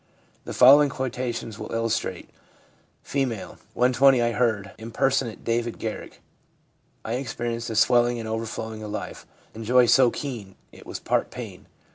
[0.45, 2.27] The following quotations will illustrate.
[3.05, 3.13] F.
[3.75, 6.21] 'When 20 I heard impersonate David Garrick.
[7.05, 11.29] I experienced a swelling and overflowing of life, and joy so keen it was part
[11.29, 11.67] pain.